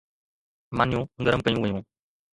مانيون 0.77 1.03
گرم 1.25 1.41
ڪيون 1.45 1.57
ويون 1.61 1.81